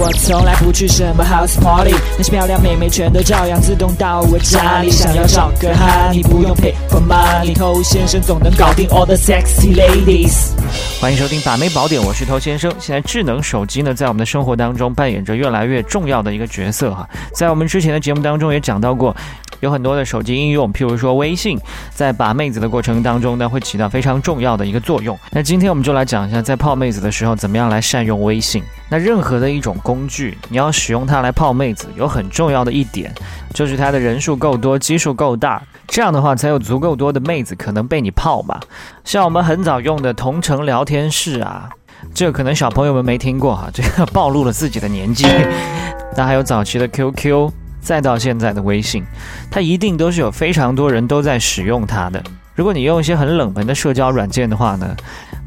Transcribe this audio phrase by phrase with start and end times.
[0.00, 4.88] 我从来不去什么 house party，那些漂亮妹妹全都照样自动到我家里。
[4.88, 10.52] 想要找个哈，你不用 pay for money，偷先生总能搞定 all the sexy ladies。
[11.00, 12.72] 欢迎收听把妹宝典，我是头先生。
[12.78, 17.04] 现在智能手机呢，在我们的生活当中扮演着越来越重要的一个角色哈。
[17.34, 19.14] 在我们之前的节目当中也讲到过。
[19.60, 21.58] 有很多的手机应用，譬如说微信，
[21.92, 25.18] 在把妹子的过程当中呢，会起到非常重要的一个作用。
[25.32, 28.62] 那今天我们就来讲一下，在泡妹子的时候，怎么样来善用微信。
[28.90, 33.14] 那任何的一种工具，你要使用它来泡妹子，有很重要的一点，
[33.52, 38.58] 就是它的人数够多，基数够大，这样的话才有足够多的妹子可能被你泡嘛。
[39.04, 41.68] 像我们很早用的同城聊天室啊，
[42.14, 45.26] 这可能小朋友们没听过哈，这个暴露了自己的年纪。
[46.16, 47.50] 那还有早期的 QQ。
[47.80, 49.04] 再到现在的微信，
[49.50, 52.22] 它一定都是有非常多人都在使用它的。
[52.54, 54.94] 如果你用一些很冷门的社交软件的话呢？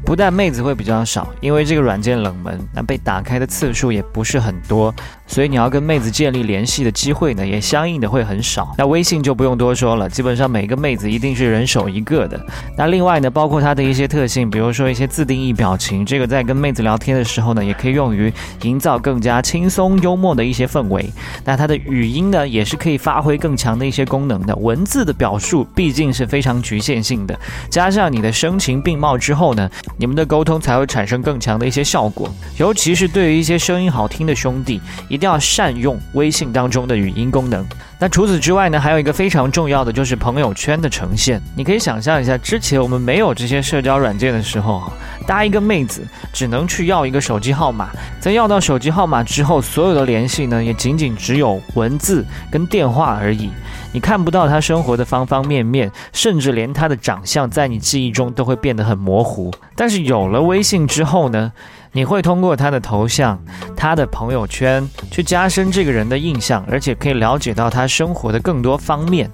[0.04, 4.94] 不但妹子会比较少，因为这个软件冷门，那被打开的次数也不是很多，
[5.32, 8.74] 所以你要跟妹子建立联系的机会呢，也相应的会很少。
[8.76, 12.38] 那微信就不用多说了，基本上每个妹子一定是人手一个的。
[12.76, 18.30] 那另外呢，包括它的一些特性，比如说一些自定义表情，这个在跟妹子聊天的时候呢，也可以用于
[18.60, 21.10] 营造更加轻松幽默的一些氛围。
[21.46, 24.54] 那它的语音呢，也是可以发挥更强的一些功能的。
[24.56, 27.34] 文字的表述毕竟是非常局限性的，
[27.70, 29.70] 加上你的声情并茂之后呢。
[29.96, 37.64] 你们的沟通才会产生更强的一些效果，尤其是对于一些声音好听的兄弟，一定要善用微信当中的语音功能。
[38.02, 41.40] 那除此之外呢，还有一个非常重要的就是朋友圈的呈现。
[41.56, 44.82] 你可以想象一下，之前我们没有这些社交软件的时候，
[45.24, 53.48] 搭一个妹子只能去要一个手机号码，在要到手机号码之后，所有的联系呢，也仅仅只有文字跟电话而已。
[53.92, 59.52] 你看不到他生活的方方面面，甚至连他的长相在你记忆中都会变得很模糊。
[59.76, 61.52] 但是有了微信之后呢，
[61.92, 63.38] 你会通过他的头像、
[63.76, 69.30] 他的朋友圈去加深这个人的印象，而且可以了解到他生活的更多方面。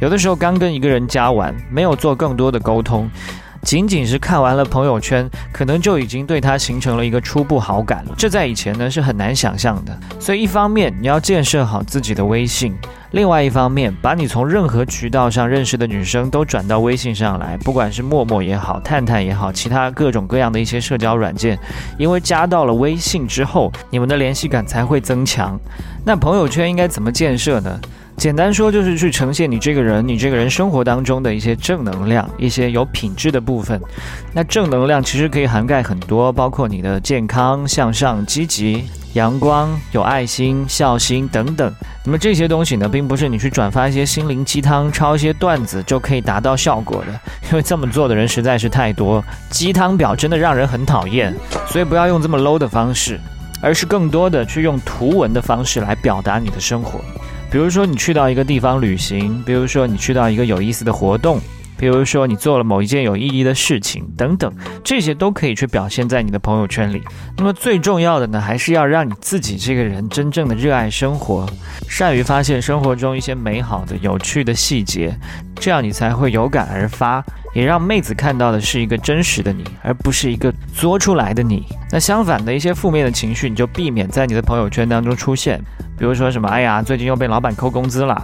[0.00, 3.08] 有的时候刚跟一个人加完，没有做更多的沟通。
[3.64, 8.14] 仅仅是看完了朋友圈，可能就已经对他形成了一个初步好感了。
[8.16, 9.98] 这在以前呢是很难想象的。
[10.20, 12.74] 所以一方面你要建设好自己的微信，
[13.12, 21.58] 另外一方面把你从任何渠道上认识的女生都转到微信上来，不管是陌陌也好，探探也好，其他各种各样的一些社交软件，
[21.98, 25.58] 因为加到了微信之后，你们的联系感才会增强。
[26.04, 27.80] 那朋友圈应该怎么建设呢？
[28.16, 33.80] 简单说就是去呈现你这个人，你这个人生活当中的一些正能量，一些有品质的部分。
[34.32, 41.72] 那正能量其实可以涵盖很多，包括你的健康、向上、积极、阳光、有爱心、孝心等等。
[42.04, 47.20] 那么这些东西呢，并不是你去转发一些心灵鸡汤、抄一些段子就可以达到效果的，
[47.50, 51.34] 因为这么做的人实在是太多，鸡汤表真的让人很讨厌。
[51.66, 53.18] 所以不要用这么 low 的方式，
[53.60, 57.00] 而是更多的去用图文的方式来表达你的生活。
[57.54, 61.38] 比如说你去到一个地方旅行，比如说你去到一个有意思的活动，
[61.78, 67.00] 比如说你做了某一件有意义的事情等等，这些都可以去表现在你的朋友圈里。
[67.36, 71.48] 那么最重要的呢，还是要让你自己这个人真正的热爱生活，
[71.88, 75.16] 善于发现生活中一些美好的、有趣的细节，
[75.54, 77.24] 这样你才会有感而发。
[77.54, 81.64] 也让妹子看到的是一个真实的你，而不是一个作出来的你。
[81.92, 85.62] 那相反的一些负面的情绪，你就避免在你的朋友圈当中出现。
[85.96, 88.20] 比如说什么，哎呀，最近又被老板扣工资了，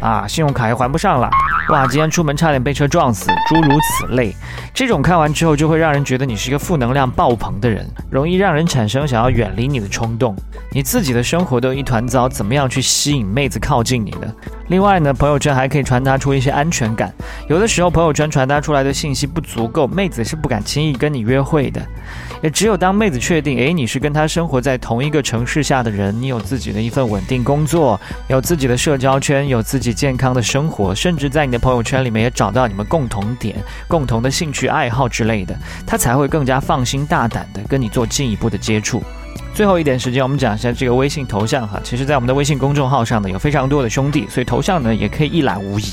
[0.00, 1.30] 啊，信用卡又还不上了，
[1.68, 4.34] 哇，今天出门差点被车撞死，诸如此类。
[4.74, 10.34] 这种看完之后，就会让人觉得你是一个负能量爆棚的人，容易让人产生想要远离你的冲动。
[10.72, 14.32] 你自己的生活都一团糟，怎么样去吸引妹子靠近你呢？
[14.72, 17.12] 另外呢，朋友圈还可以传达出一些安全感。
[17.46, 21.82] 有的时候，朋友圈传达出来的信息不足够，妹子是不敢轻易跟你约会的。
[22.42, 33.54] 也只有当妹子确定，诶，你是跟她生活在同一个城市下的人，你有自己的一份稳定工作，有自己的社交圈，有自己健康的生活，甚至在你的朋友圈里面也找到你们共同点、
[33.86, 35.54] 共同的兴趣爱好之类的，
[35.86, 39.02] 她才会更加放心大胆的跟你做进一步的接触。
[39.54, 41.78] 最后一点时间，我们讲一下这个微信头像哈。
[41.84, 45.84] 其实，在我们的微信公众号上呢，有非常多的兄弟，所以头像呢也可以一览无遗。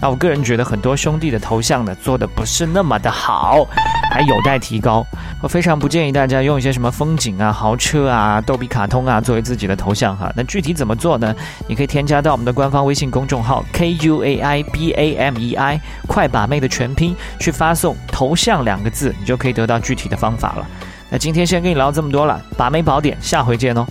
[0.00, 3.66] 那我个人觉得，很多兄弟的头像呢做的不是那么的好，
[4.12, 5.04] 还有待提高。
[5.42, 10.32] 我非常不建议大家用一些什么风景啊、豪车啊、逗比卡通啊作为自己的头像哈。
[10.36, 11.34] 那具体怎么做呢？
[11.66, 20.66] 你可以添加到我们的官方微信公众号 K U A I B A M E I 快把妹的全拼，去发送头像两个字，你就可以得到具体的方法了。
[21.12, 23.86] 那今天先跟你聊这么多了，把妹宝典，下回见哦。